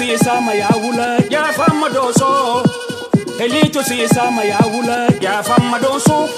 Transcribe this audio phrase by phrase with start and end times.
[0.00, 2.62] siisama yaa wula jaafama doosoo
[3.38, 6.28] eliitu siisama yaa wula jaafama doosoo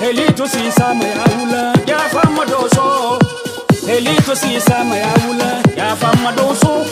[0.00, 3.18] eliitu siisama yaa wula jaafama doosoo
[3.88, 6.84] eliitu siisama yaa wula jaafama doosoo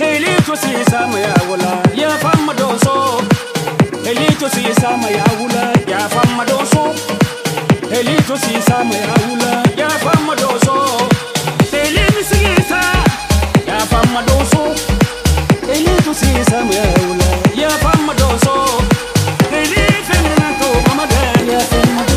[0.00, 3.22] eliitu siisama yaa wula jaafama doosoo
[4.10, 6.94] eliitu siisama yaa wula jaafama doosoo
[7.90, 11.08] eliitu siisama yaa wula jaafama doosoo.
[11.72, 12.80] Elimi siisa
[13.66, 14.74] jaafama doosoo.
[17.54, 18.78] Yafamma doso,
[19.50, 22.15] relief in the nato, Mamadan, Yafamma.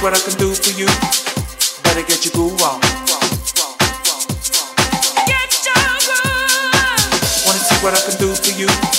[0.00, 0.86] Look what I can do for you.
[1.82, 2.80] Better get your groove on.
[5.26, 5.74] Get your
[6.08, 6.24] groove.
[6.24, 7.10] on.
[7.44, 8.89] Wanna see what I can do for you?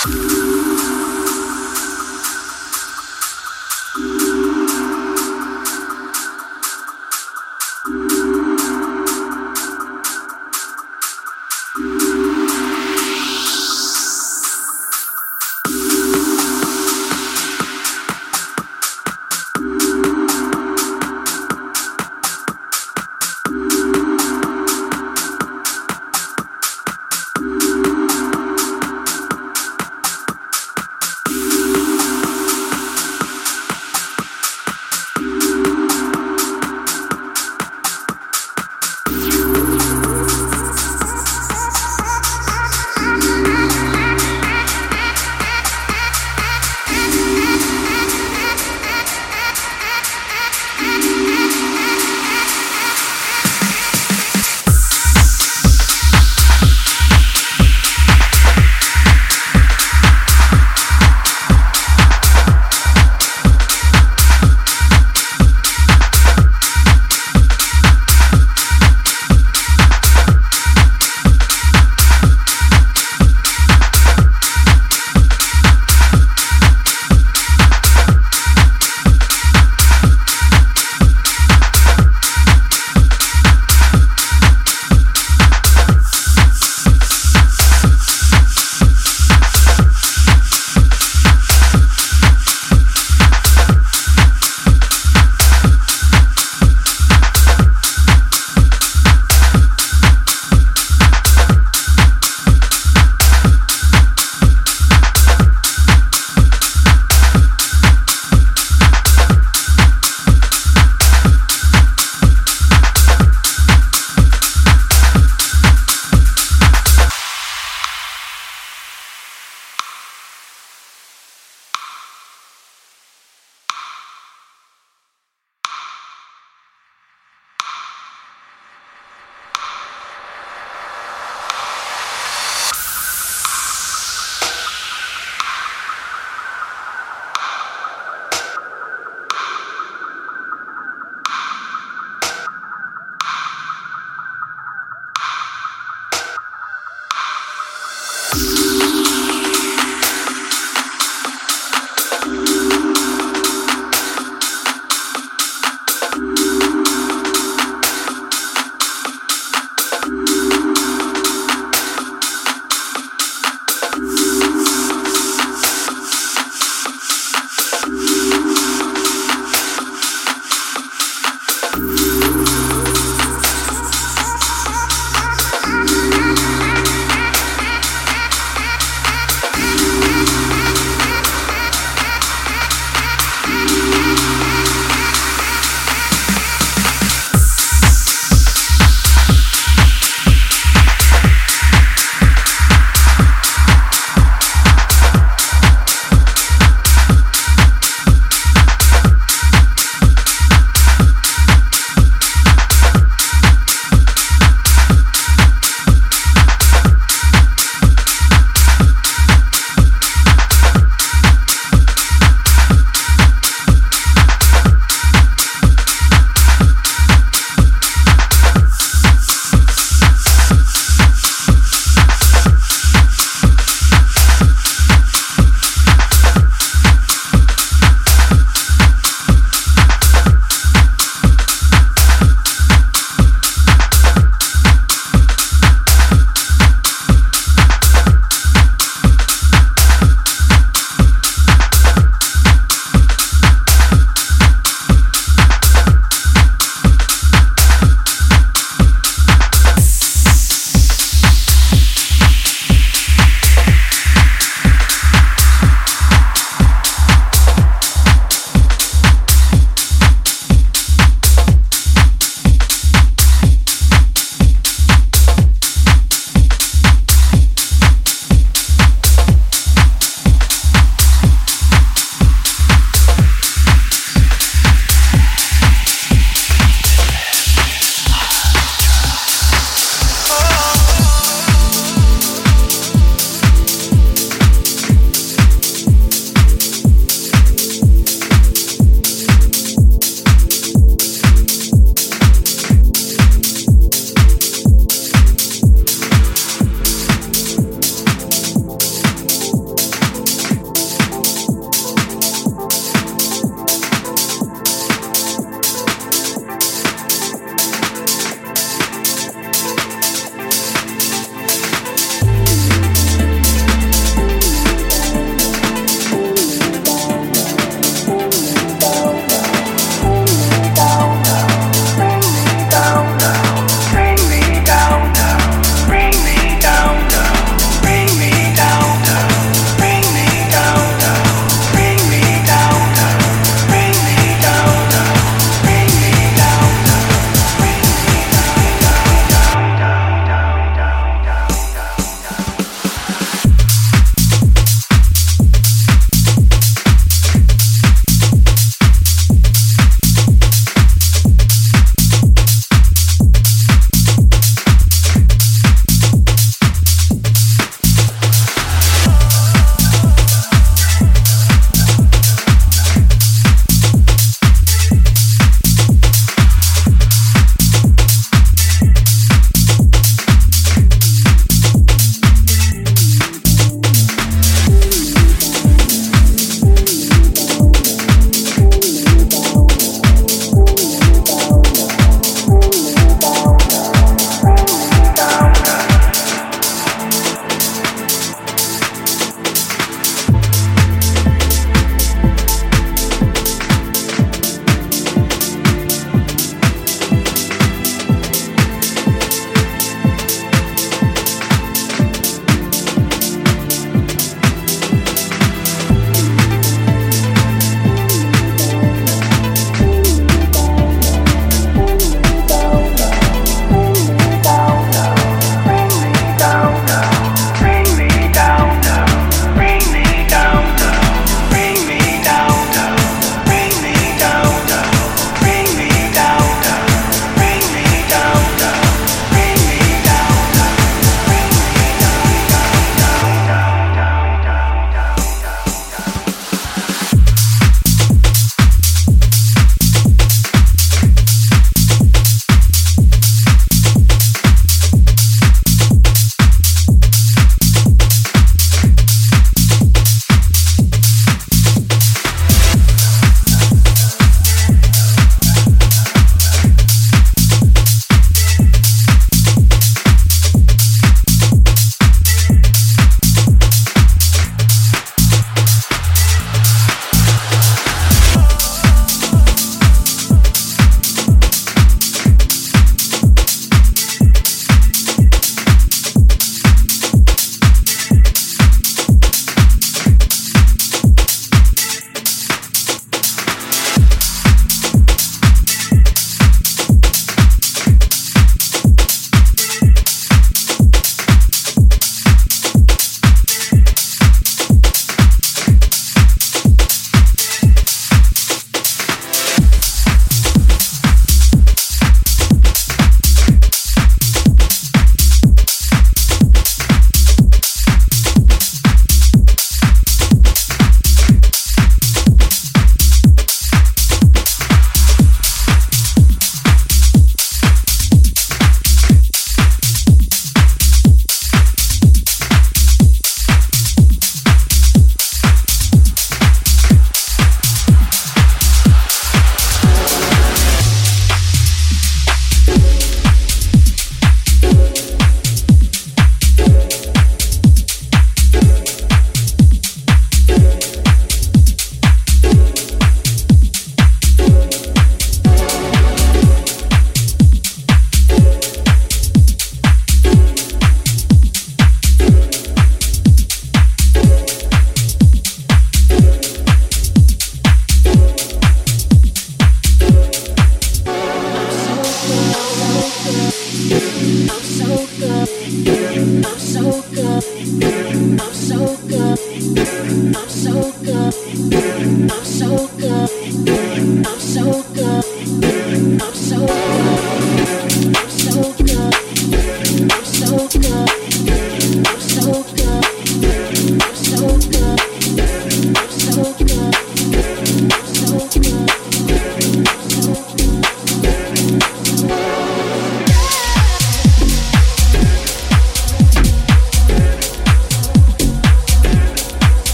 [0.00, 0.39] Show.